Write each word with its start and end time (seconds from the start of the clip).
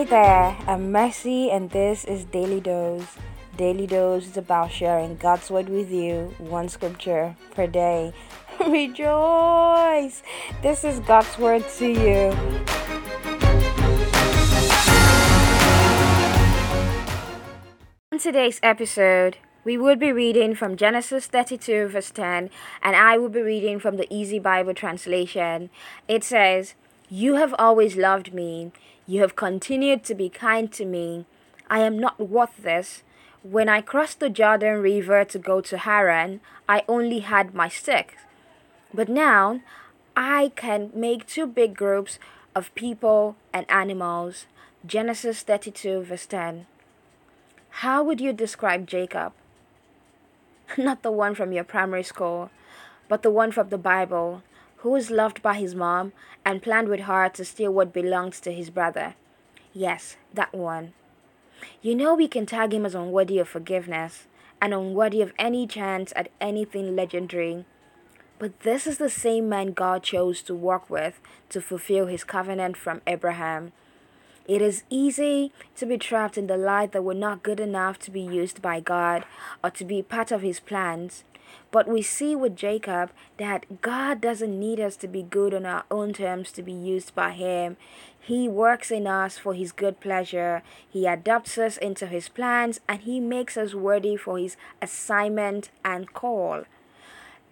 Hi 0.00 0.04
there, 0.04 0.56
I'm 0.66 0.92
Mercy, 0.92 1.50
and 1.50 1.68
this 1.68 2.06
is 2.06 2.24
Daily 2.24 2.58
Dose. 2.58 3.18
Daily 3.58 3.86
Dose 3.86 4.28
is 4.28 4.38
about 4.38 4.72
sharing 4.72 5.16
God's 5.16 5.50
Word 5.50 5.68
with 5.68 5.90
you, 5.90 6.34
one 6.38 6.70
scripture 6.70 7.36
per 7.50 7.66
day. 7.66 8.14
Rejoice! 8.66 10.22
This 10.62 10.84
is 10.84 11.00
God's 11.00 11.36
Word 11.36 11.68
to 11.76 11.86
you. 11.86 12.32
In 18.10 18.18
today's 18.18 18.58
episode, 18.62 19.36
we 19.64 19.76
would 19.76 19.98
be 19.98 20.12
reading 20.12 20.54
from 20.54 20.78
Genesis 20.78 21.26
32, 21.26 21.88
verse 21.88 22.10
10, 22.10 22.48
and 22.82 22.96
I 22.96 23.18
will 23.18 23.28
be 23.28 23.42
reading 23.42 23.78
from 23.78 23.98
the 23.98 24.06
Easy 24.08 24.38
Bible 24.38 24.72
translation. 24.72 25.68
It 26.08 26.24
says, 26.24 26.74
You 27.10 27.34
have 27.34 27.54
always 27.58 27.96
loved 27.96 28.32
me 28.32 28.72
you 29.10 29.22
have 29.22 29.34
continued 29.34 30.04
to 30.04 30.14
be 30.14 30.28
kind 30.28 30.70
to 30.70 30.84
me. 30.84 31.26
I 31.68 31.80
am 31.80 31.98
not 31.98 32.20
worth 32.20 32.62
this. 32.62 33.02
When 33.42 33.68
I 33.68 33.80
crossed 33.80 34.20
the 34.20 34.30
Jordan 34.30 34.80
River 34.80 35.24
to 35.24 35.38
go 35.40 35.60
to 35.62 35.78
Haran, 35.78 36.40
I 36.68 36.84
only 36.86 37.18
had 37.18 37.52
my 37.52 37.68
stick. 37.68 38.16
But 38.94 39.08
now 39.08 39.62
I 40.16 40.52
can 40.54 40.92
make 40.94 41.26
two 41.26 41.48
big 41.48 41.74
groups 41.74 42.20
of 42.54 42.72
people 42.76 43.34
and 43.52 43.68
animals. 43.68 44.46
Genesis 44.86 45.42
32, 45.42 46.02
verse 46.02 46.26
10. 46.26 46.66
How 47.82 48.04
would 48.04 48.20
you 48.20 48.32
describe 48.32 48.86
Jacob? 48.86 49.32
Not 50.78 51.02
the 51.02 51.10
one 51.10 51.34
from 51.34 51.50
your 51.50 51.64
primary 51.64 52.04
school, 52.04 52.50
but 53.08 53.22
the 53.22 53.30
one 53.32 53.50
from 53.50 53.70
the 53.70 53.78
Bible, 53.78 54.44
who 54.80 54.96
is 54.96 55.10
loved 55.10 55.42
by 55.42 55.54
his 55.54 55.74
mom 55.74 56.12
and 56.44 56.62
planned 56.62 56.88
with 56.88 57.00
her 57.00 57.28
to 57.28 57.44
steal 57.44 57.72
what 57.72 57.92
belongs 57.92 58.40
to 58.40 58.52
his 58.52 58.70
brother. 58.70 59.14
Yes, 59.72 60.16
that 60.32 60.54
one. 60.54 60.94
You 61.82 61.94
know 61.94 62.14
we 62.14 62.28
can 62.28 62.46
tag 62.46 62.72
him 62.72 62.86
as 62.86 62.94
unworthy 62.94 63.38
of 63.38 63.48
forgiveness 63.48 64.26
and 64.60 64.72
unworthy 64.72 65.20
of 65.20 65.32
any 65.38 65.66
chance 65.66 66.12
at 66.16 66.30
anything 66.40 66.96
legendary. 66.96 67.66
But 68.38 68.60
this 68.60 68.86
is 68.86 68.96
the 68.96 69.10
same 69.10 69.50
man 69.50 69.72
God 69.72 70.02
chose 70.02 70.40
to 70.42 70.54
work 70.54 70.88
with 70.88 71.20
to 71.50 71.60
fulfill 71.60 72.06
his 72.06 72.24
covenant 72.24 72.76
from 72.78 73.02
Abraham. 73.06 73.72
It 74.48 74.62
is 74.62 74.84
easy 74.88 75.52
to 75.76 75.84
be 75.84 75.98
trapped 75.98 76.38
in 76.38 76.46
the 76.46 76.56
light 76.56 76.92
that 76.92 77.02
we're 77.02 77.14
not 77.14 77.42
good 77.42 77.60
enough 77.60 77.98
to 78.00 78.10
be 78.10 78.22
used 78.22 78.62
by 78.62 78.80
God 78.80 79.24
or 79.62 79.70
to 79.70 79.84
be 79.84 80.02
part 80.02 80.32
of 80.32 80.40
his 80.40 80.58
plans. 80.58 81.22
But 81.70 81.88
we 81.88 82.02
see 82.02 82.34
with 82.34 82.56
Jacob 82.56 83.10
that 83.36 83.80
God 83.80 84.20
doesn't 84.20 84.58
need 84.58 84.80
us 84.80 84.96
to 84.96 85.08
be 85.08 85.22
good 85.22 85.54
on 85.54 85.66
our 85.66 85.84
own 85.90 86.12
terms 86.12 86.52
to 86.52 86.62
be 86.62 86.72
used 86.72 87.14
by 87.14 87.32
Him. 87.32 87.76
He 88.18 88.48
works 88.48 88.90
in 88.90 89.06
us 89.06 89.38
for 89.38 89.54
His 89.54 89.72
good 89.72 90.00
pleasure. 90.00 90.62
He 90.88 91.06
adopts 91.06 91.58
us 91.58 91.76
into 91.76 92.06
His 92.06 92.28
plans 92.28 92.80
and 92.88 93.00
He 93.00 93.20
makes 93.20 93.56
us 93.56 93.74
worthy 93.74 94.16
for 94.16 94.38
His 94.38 94.56
assignment 94.82 95.70
and 95.84 96.12
call. 96.12 96.64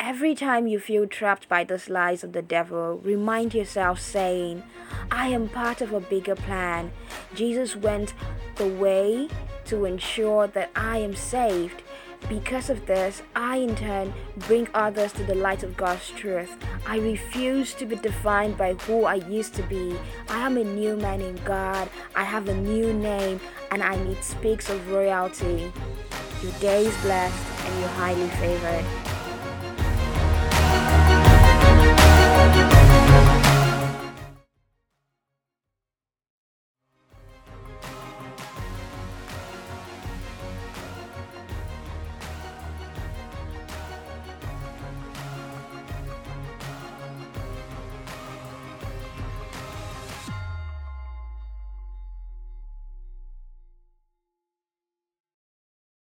Every 0.00 0.36
time 0.36 0.68
you 0.68 0.78
feel 0.78 1.08
trapped 1.08 1.48
by 1.48 1.64
the 1.64 1.82
lies 1.88 2.22
of 2.22 2.32
the 2.32 2.42
devil, 2.42 3.00
remind 3.02 3.52
yourself 3.52 3.98
saying, 3.98 4.62
I 5.10 5.28
am 5.28 5.48
part 5.48 5.80
of 5.80 5.92
a 5.92 5.98
bigger 5.98 6.36
plan. 6.36 6.92
Jesus 7.34 7.74
went 7.74 8.14
the 8.54 8.68
way 8.68 9.28
to 9.64 9.84
ensure 9.84 10.46
that 10.46 10.70
I 10.76 10.98
am 10.98 11.16
saved. 11.16 11.82
Because 12.28 12.68
of 12.68 12.84
this, 12.86 13.22
I 13.34 13.56
in 13.56 13.74
turn 13.74 14.12
bring 14.46 14.68
others 14.74 15.12
to 15.14 15.24
the 15.24 15.34
light 15.34 15.62
of 15.62 15.76
God's 15.76 16.10
truth. 16.10 16.56
I 16.86 16.98
refuse 16.98 17.74
to 17.74 17.86
be 17.86 17.96
defined 17.96 18.58
by 18.58 18.74
who 18.74 19.04
I 19.04 19.14
used 19.14 19.54
to 19.54 19.62
be. 19.62 19.96
I 20.28 20.40
am 20.44 20.56
a 20.56 20.64
new 20.64 20.96
man 20.96 21.20
in 21.20 21.36
God. 21.44 21.88
I 22.14 22.24
have 22.24 22.48
a 22.48 22.54
new 22.54 22.92
name, 22.92 23.40
and 23.70 23.82
I 23.82 23.96
need 24.04 24.22
speaks 24.22 24.68
of 24.68 24.90
royalty. 24.90 25.72
Your 26.42 26.52
day 26.60 26.86
is 26.86 26.96
blessed 27.02 27.66
and 27.66 27.80
you're 27.80 27.88
highly 27.88 28.28
favored. 28.28 29.07